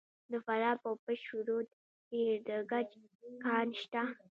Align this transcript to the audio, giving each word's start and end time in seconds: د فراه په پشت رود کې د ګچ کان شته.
د 0.31 0.33
فراه 0.45 0.75
په 0.83 0.89
پشت 1.05 1.27
رود 1.47 1.67
کې 2.09 2.23
د 2.47 2.49
ګچ 2.71 2.89
کان 3.45 3.67
شته. 3.81 4.03